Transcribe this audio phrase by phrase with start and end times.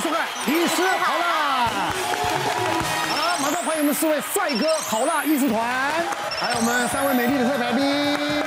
[0.00, 1.68] 迎收看《医师好辣》。
[3.10, 5.62] 好，马上欢迎我们四位帅哥好辣医师团，
[6.38, 8.42] 还有我们三位美丽的特来宾。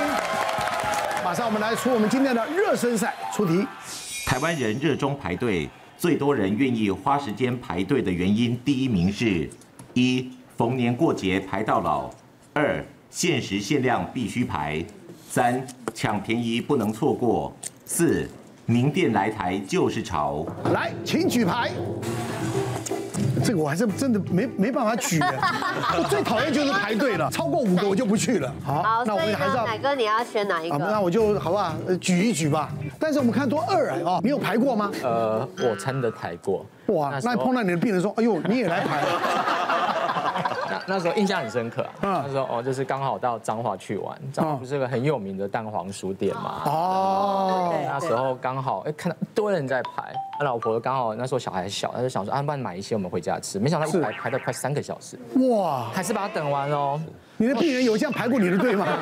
[1.22, 3.64] 马上我们来出我们今天的热身赛出题。
[4.26, 9.48] 台湾人热衷排队，最多人愿意花时间排队的原因，第一名是：
[9.92, 12.10] 一、逢年过节排到老；
[12.52, 14.84] 二、限时限量必须排；
[15.30, 15.64] 三、
[15.94, 17.52] 抢便宜不能错过；
[17.86, 18.28] 四、
[18.66, 20.44] 名店来台就是潮。
[20.72, 21.70] 来，请举牌。
[23.44, 25.20] 这个我还是真的没没办法举，
[25.98, 28.50] 我最讨厌就是排队了，超过五个我就不去了。
[28.64, 29.94] 好，那我们还是要哪个？
[29.94, 30.78] 你要选哪一个？
[30.78, 31.74] 那我就好不好？
[32.00, 32.70] 举一举吧。
[32.98, 34.90] 但是我们看多二啊，哦，你有排过吗？
[35.02, 36.64] 呃，我真的排过。
[36.86, 39.02] 哇，那碰到你的病人说，哎呦，你也来排。
[40.86, 46.62] 那时候印象很深刻，啊，那时候哦，就是刚好到彰化去玩，彰化不是个很有名的蛋黄酥店嘛？
[46.66, 55.18] 哦，那时候刚好哎看到一堆人在排，他老婆刚好那时候小孩小，他就想说啊，不然买一些我们回家吃，没想到一排排到快三个小时，
[55.48, 57.00] 哇，还是把它等完哦。
[57.36, 58.86] 你的病人有这样排过你的队吗？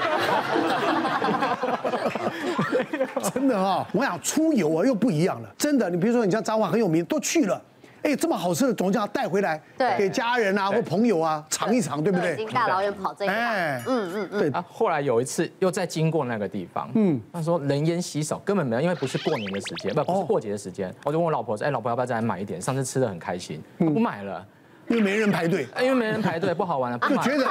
[3.35, 7.61] 真的啊，我想出游啊又不一样了，真的，你比如说你像彰化很有名，都去了。
[8.03, 12.35] 哎，这么好吃的，总要带回来，对，给家人啊或朋友啊尝一尝，对不对？
[12.35, 14.51] 已经大老远跑这一趟，嗯嗯嗯，对。
[14.51, 14.65] 啊。
[14.69, 22.61] 后来有一次又再经过那个地方，嗯，他说人烟稀少，根本没有，因为不是过年的时间，不不是过节的时间，我就问我老婆说，哎，老婆要不要再来买一点？
[22.61, 24.45] 上次吃的很开心，不买了。
[24.89, 27.47] 因为没人排队，因为没人排队不好玩了，就觉得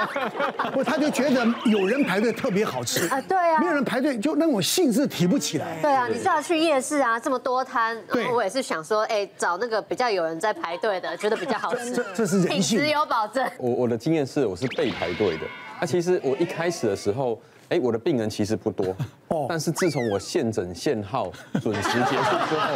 [0.72, 5.80] 不，他就觉得有人排队特别好吃啊，对啊，没有人排队就那种兴致提不起来。
[5.82, 11.92] 对啊，你知道去夜市啊，这么多摊，然后我也是想说，哎，找那个比较有人在排队的，觉得比较好吃。
[11.94, 13.44] 这这是人性，品质有保证。
[13.58, 15.44] 我我的经验是，我是被排队的。
[15.80, 17.42] 那其实我一开始的时候。
[17.72, 18.94] 哎，我的病人其实不多，
[19.30, 22.68] 哦，但是自从我现诊现号准时结束之后，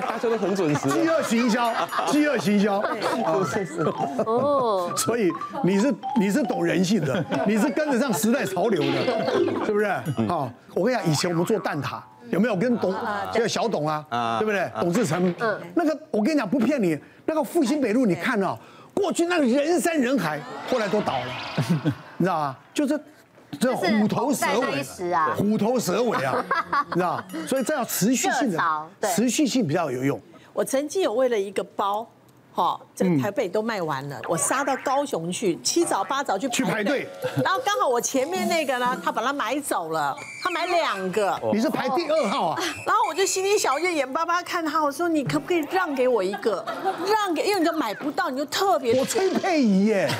[0.00, 0.88] 大家都很准时。
[0.90, 1.72] 饥饿行销，
[2.08, 2.82] 饥饿行销，
[4.26, 5.30] 哦， 所以
[5.62, 9.86] 你是你是懂人性的，你是跟得上时代潮流的，是不是？
[10.26, 12.00] 好，我跟你讲，以前我们做蛋挞，
[12.30, 12.92] 有没有跟董
[13.32, 14.68] 叫小董啊，对不对？
[14.80, 18.58] 董志成，嗯，那个我跟你讲不骗你，那个复兴北路，你看啊，
[18.92, 21.26] 过去那个人山人海，后来都倒了，
[22.16, 22.56] 你知道吗？
[22.74, 23.00] 就是。
[23.60, 26.44] 这虎头蛇尾啊，虎头蛇尾啊，
[26.88, 27.22] 你知道？
[27.46, 28.58] 所以这要持续性的，
[29.14, 30.20] 持续性比较有用。
[30.52, 32.06] 我曾经有为了一个包，
[32.52, 37.08] 哈，这个台北都卖完了，我杀到高雄去，七早八早去去排队，
[37.42, 42.62] 然后刚好我前面那个呢，他把它买走了，他买两个，你是排第二号啊？
[42.86, 46.64] 然后我就心里想，我就眼巴巴看他，我说你可不可以让给我一个？
[47.04, 48.94] 让给，因为你就买不到，你就特别。
[49.00, 50.08] 我崔佩仪耶。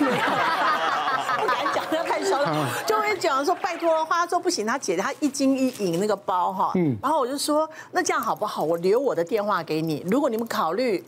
[2.25, 2.87] 不敢讲，不要太嚣张。
[2.87, 8.63] 就会讲说拜托的话，他说不行，他姐他一金一银那个包哈，嗯，然后我就说那这样好不好？
[8.63, 11.05] 我留我的电话给你，如果你们考虑。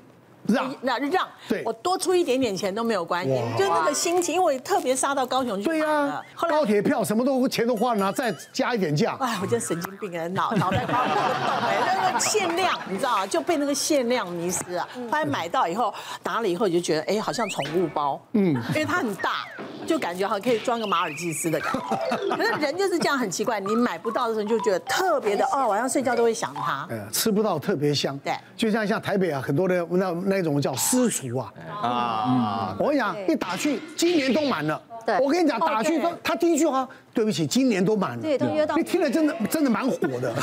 [0.49, 5.65] 让那让，对，我多出一点点钱都没有关系，就那个心情，因为特别杀到高雄去。
[5.65, 9.17] 对呀，高铁票什么都钱都花了，再加一点价。
[9.19, 11.21] 哎，我真神经病啊，脑脑袋瓜不动
[11.69, 13.27] 哎，那个限量，你知道吗？
[13.27, 14.89] 就被那个限量迷失了。
[15.11, 19.47] 后来买到以后，拿了以后就觉得，哎，好像宠物包，嗯，因为它很大，
[19.87, 21.97] 就感觉好像可以装个马尔济斯的感觉。
[22.37, 26.87] 可是人就是这样很奇怪，你买不到的时候你就觉得特别的哦，晚上睡觉都会想它。
[26.89, 28.17] 嗯，吃不到特别香。
[28.19, 30.37] 对，就像像台北啊，很多的那那。
[30.37, 31.53] 那种叫私厨啊，
[31.83, 34.79] 啊，我跟你讲，一打去，今年都满了。
[35.07, 38.23] 对，我跟你讲，打去他他第一句话，对不起，今年都满了。
[38.23, 38.77] 对，都约到。
[38.77, 40.35] 你听了真的真的蛮火的，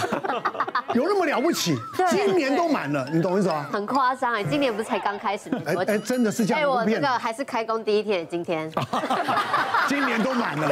[0.96, 1.78] 有那么了不起？
[2.10, 3.70] 今年都满了，你懂我意思吗？
[3.72, 5.52] 很夸张哎，今年不是才刚开始？
[5.66, 6.64] 哎哎，真的是这样。
[6.64, 8.72] 哎，我这个还是开工第一天，今天。
[9.88, 10.68] 今年都满了。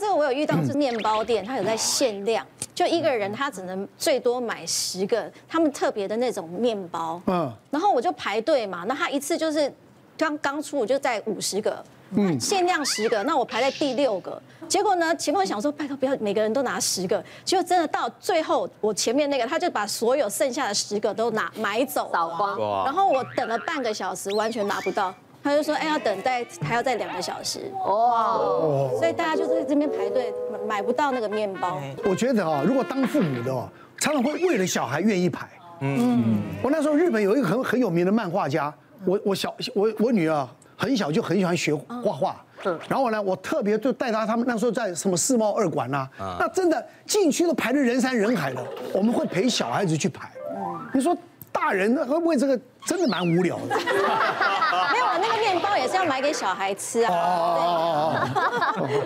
[0.00, 2.44] 这个我有遇到是面包店，他有在限量。
[2.74, 7.22] 就一个人，他只能最多买十个，他们特别的那种面包。
[7.26, 9.72] 嗯，然后我就排队嘛，那他一次就是
[10.18, 11.82] 刚刚出，我就在五十个，
[12.12, 14.40] 嗯，限量十个，那我排在第六个。
[14.68, 22.84] 结果呢，前面想说拜托不要每个人都拿十个，结果真的到最后，我前面那个他就把所有剩下的十个都拿买走，扫光。
[22.84, 25.14] 然后我等了半个小时，完全拿不到。
[25.44, 28.36] 他就说：“哎，要等待还要再两个小时哇！
[28.98, 30.34] 所以大家就在这边排队
[30.66, 31.80] 买不到那个面包。
[32.04, 33.68] 我觉得啊，如果当父母的哦，
[34.00, 35.48] 常常会为了小孩愿意排。
[35.82, 38.74] 嗯，我那时候日本有一个很很有名的漫画家，
[39.04, 42.44] 我我小我我女儿很小就很喜欢学画画。
[42.64, 46.08] 嗯，然后呢，我特别就带他，他们那时候在什么世贸二馆呐，
[46.38, 48.64] 那真的进去都排的人山人海的。
[48.92, 50.30] 我们会陪小孩子去排。
[50.54, 51.16] 嗯，你说。”
[51.58, 53.74] 大人会不会这个真的蛮无聊的？
[53.80, 57.14] 没有啊，那个面包也是要买给小孩吃啊。
[57.14, 58.14] 哦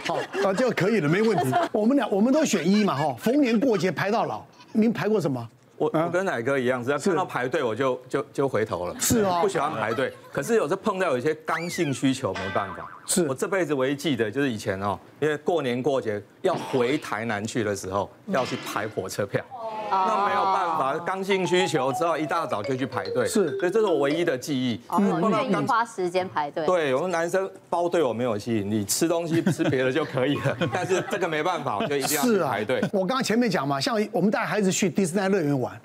[0.04, 1.54] 好，啊，这个可以了，没问题。
[1.70, 4.42] 我们俩我们都选一嘛哈，逢年过节排到老。
[4.72, 5.48] 您排过什么？
[5.80, 8.94] 我我跟乃哥一样，只要看到排队我就就就回头了。
[9.00, 10.12] 是啊，不喜欢排队。
[10.30, 12.86] 可是有时候碰到有一些刚性需求，没办法。
[13.06, 19.42] 是我这辈子唯一记得就是以前哦，因为过年过节要回台南去的时候，要去排火车票。
[19.90, 23.26] 那没有办法，刚性需求，只好一大早就去排队。
[23.26, 24.80] 是，所以这是我唯一的记忆。
[24.88, 26.64] 嗯，愿意花时间排队。
[26.66, 30.56] 对，我们男生包对我没有吸引力，吃东西吃别的就可以了。
[30.72, 32.80] 但是这个没办法，我就一定要去排队。
[32.92, 35.78] 我刚刚前面讲嘛，像我们带孩子去迪士尼乐园玩。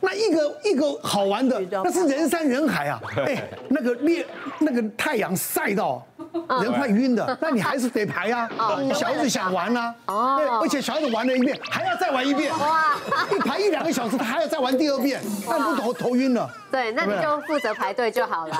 [0.00, 3.00] 那一个一个好玩的， 那是人山人海啊！
[3.16, 4.24] 哎，那个烈，
[4.60, 6.06] 那个太阳晒到
[6.62, 8.48] 人快晕的， 那你还是得排啊。
[8.94, 9.94] 小孩子想玩啊，
[10.36, 12.52] 对，而且小孩子玩了一遍，还要再玩一遍。
[12.58, 12.96] 哇！
[13.34, 16.48] 一排一两个小时，他还要再玩第二遍，那不头头晕了。
[16.70, 18.56] 对，那你就负责排队就好了？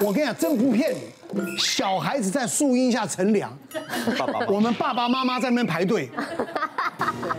[0.00, 3.56] 我跟你讲，真不骗你，小孩子在树荫下乘凉，
[4.48, 6.10] 我们爸爸妈妈在那边排队。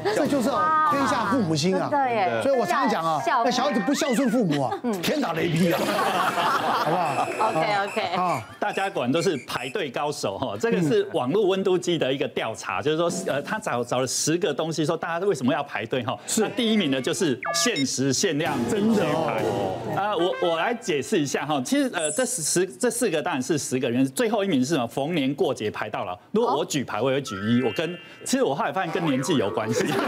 [0.03, 0.49] 这就是
[0.91, 1.87] 天下父母心啊！
[1.89, 5.79] 对，所以我常常讲啊，那小孩子不孝顺父母啊， 天打雷劈啊，
[6.83, 10.55] 好不好？OK OK 啊，大家果然都是排队高手哈。
[10.59, 16.17] 这个是网络温度计的一个调查，就是说，呃，他找找了十个东西，说大家为什么要排队哈？
[16.27, 19.77] 是第一名的就是限时限量，真的哦。
[19.95, 21.61] 啊，我我来解释一下哈。
[21.63, 24.87] 其实呃，这十这四个当然是十个人，最后一名是什么？
[24.87, 26.17] 逢年过节排到老。
[26.31, 27.61] 如果我举牌，我也举一。
[27.63, 29.85] 我跟其实我后来发现跟年纪有关系。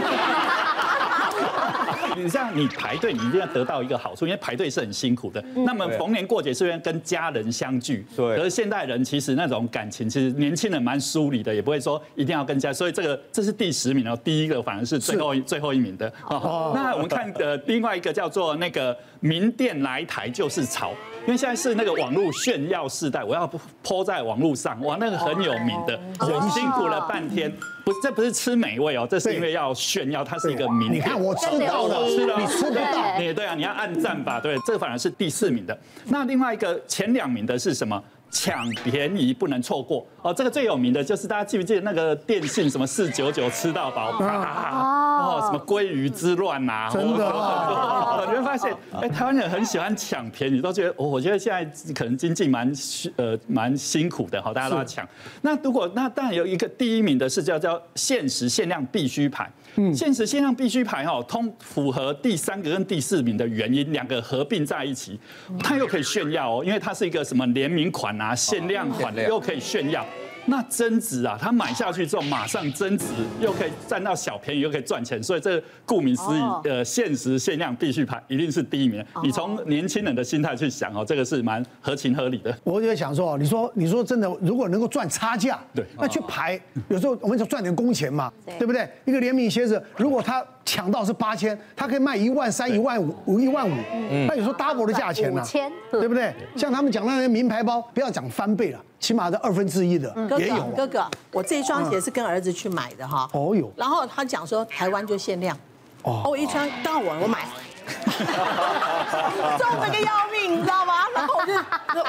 [2.16, 5.44] 你像你排队，你一定要得到一个好处，因为排队是很辛苦的。
[5.66, 8.36] 那么逢年过节是因为跟家人相聚，对。
[8.36, 12.72] 可是现代人其实那种感情，其实年轻人蛮疏离的，也不会说一定要跟家。
[12.72, 16.10] 所以这个这是第十名哦，第一个反而是最后最后一名的。
[16.28, 16.70] 哦。
[16.72, 20.92] 那我们看的另外一个叫做那个名店来台就是潮。
[21.26, 23.50] 因为现在是那个网络炫耀时代，我要
[23.82, 27.50] po 在网络上，哇，那个很有名的，我辛苦了半天，
[27.84, 30.92] 不，这不是吃美味哦，这是因为要炫耀，它是一个名。
[30.92, 33.32] 你看我吃到了，吃了，你吃不到，对。
[33.32, 35.76] 对啊，你要按赞吧，对，这个反而是第四名的。
[36.06, 38.02] 那另外一个前两名的是什么？
[38.30, 40.04] 抢便宜不能错过。
[40.20, 44.18] 哦，这个最有名的就是大家记不记得那个电信什么四九九吃到饱，
[45.16, 52.72] 哦，什么鲑鱼之乱呐， 真的， 你会发现，哎，台湾人很喜欢抢便宜，都觉得，哦，我觉得现在可能经济蛮
[53.16, 55.06] 呃蛮辛苦的哈，大家都要抢。
[55.42, 59.50] 那如果那当然有一个第一名的是叫叫限时限量必须牌。
[59.76, 65.18] 嗯，限时限量必须牌哈，通符合第三个跟第四名的原因，两个合并在一起，
[65.62, 70.06] 它又可以炫耀哦，因为它是一个什么联名款啊，限量款又可以炫耀。
[70.46, 73.06] 那增值啊，他买下去之后马上增值，
[73.40, 79.04] 又可以占到小便宜，又可以赚钱，所以这个顾名思义，呃，限时限量必须排，一定是第一名。
[79.22, 82.56] 你从年轻人的心态去想哦，这个是蛮合情合理的。
[82.64, 88.88] 我就想说，你说你说真的，如果能够赚差价，对，那去排，有时候我们就赚点工钱嘛，对不对？
[89.04, 93.74] 一个联名鞋子，如果他抢到是八千，他可以卖一万三、一万五、一万五，
[94.28, 95.42] 那有时候 double 的价钱呢，
[95.90, 96.32] 对不对？
[96.56, 98.80] 像他们讲那些名牌包，不要讲翻倍了。
[99.04, 100.64] 起码的二分之一的也有。
[100.74, 103.28] 哥哥，我这一双鞋是跟儿子去买的哈。
[103.34, 103.70] 哦哟。
[103.76, 105.54] 然后他讲说台湾就限量。
[106.04, 106.22] 哦。
[106.24, 107.46] 我一穿刚好我我买。
[109.58, 110.94] 重这个要命，你知道吗？
[111.14, 111.52] 然后我就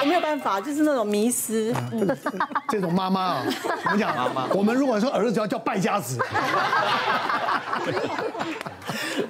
[0.00, 1.70] 我没有办法，就是那种迷失。
[2.70, 3.42] 这种妈妈啊，
[3.84, 6.18] 我们讲妈妈，我们如果说儿子要叫败家子。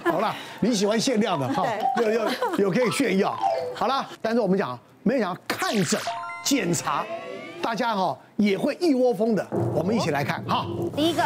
[0.04, 1.64] 好了，你喜欢限量的哈，
[2.00, 3.36] 有有有可以炫耀。
[3.74, 6.00] 好了，但是我们讲，没想到看诊
[6.44, 7.04] 检查。
[7.66, 9.44] 大家哈也会一窝蜂的，
[9.74, 10.64] 我们一起来看哈。
[10.94, 11.20] 第一个，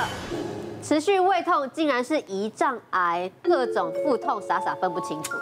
[0.83, 5.33] 持续胃痛竟然是胰脏癌，各种腹痛傻傻分不清楚。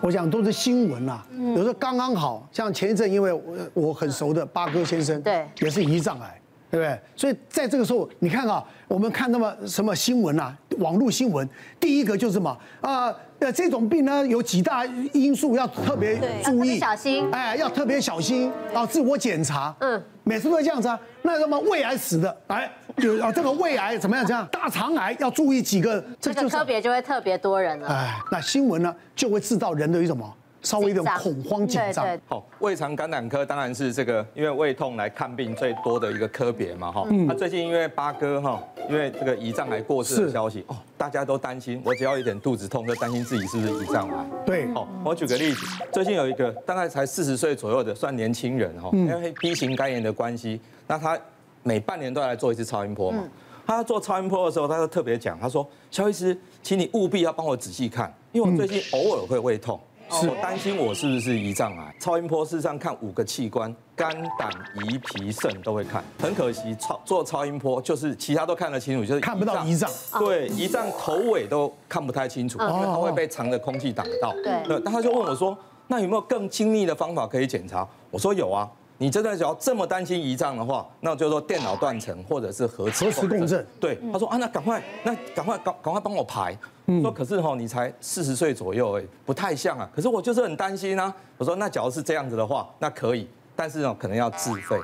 [0.00, 1.22] 我想都是新闻啊，
[1.54, 3.42] 有时候刚刚好像前一阵，因为我
[3.74, 6.98] 我很熟的八哥先生，对，也是胰脏癌，对不对？
[7.14, 11.46] 所以在这个时候，你看啊，我们看那么什么新闻啊，网络新闻，
[11.78, 13.14] 第一个就是什么啊？
[13.38, 20.98] 呃，这种病呢，有几大因素要特别注意，小心，哎，要特别小心，然后自我检查，嗯，每次都会这样子啊。
[21.22, 24.26] 那什么胃癌死的，哎，有啊，这个胃癌怎么样？
[24.26, 27.88] 这样大肠癌要注意几个，这个特别就会特别多人了。
[27.88, 30.36] 哎，那新闻呢，就会制造人的一种什么？
[30.62, 32.06] 稍微有点恐慌紧张。
[32.26, 37.06] 好，胃肠感染科当然是这个，因为胃痛来看病最多的一个科别嘛，哈。
[37.10, 37.26] 嗯。
[37.26, 44.26] 那最近因为八哥哈，因为这个胰脏癌过世的消息，哦，大家都担心，我只要有点肚子痛，就担心自己是不是胰脏癌。
[44.46, 44.72] 对。
[44.74, 51.18] 哦，我举个例子，最近有一个大概才四十岁左右的，算年轻人哈，因为 B 型肝炎的关系，那他
[51.64, 53.24] 每半年都要来做一次超音波嘛。
[53.64, 59.80] 他做超音波的时候，他就特别讲，他说：“肖医师，请你务必要帮我仔细看，因为我最近偶尔会胃痛。”
[60.20, 61.94] 我担心我是不是胰脏癌？
[61.98, 66.04] 超音波事实上看五个器官，肝、胆、胰、脾、肾都会看。
[66.20, 69.90] 很可惜，超做超音波就是其他都看得清楚，就是看不到胰脏。
[70.18, 74.32] 对，胰脏头尾都看不太清楚，因为它会被长的空气挡到。
[74.44, 75.56] 对，那他就问我说，
[75.88, 77.88] 那有没有更精密的方法可以检查？
[78.10, 78.68] 我说有啊。
[78.98, 83.66] 你真的只要这么担心胰脏的话，那就说电脑断层或者是核磁核磁共振。
[83.80, 86.56] 对，他说啊，那赶快，那赶快，赶赶快帮我排。
[87.00, 89.88] 说可是哈，你才四十岁左右哎，不太像啊。
[89.94, 91.14] 可是我就是很担心啊。
[91.38, 94.76] 我说那假如是这样子的话，那可以，但是呢，可能要自费。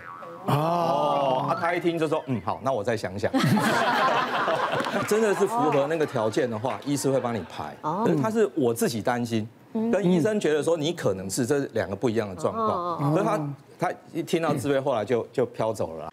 [0.46, 3.30] 哦，他他一听就说嗯好，那我再想想。
[5.06, 7.76] 真的是符合那个条件的话，医师会帮你排。
[7.82, 13.40] 可是他是我自己担心，跟医生觉得说你可能是这两个不一样的状况，所以他。
[13.80, 16.12] 他一听到自费，后来就就飘走了。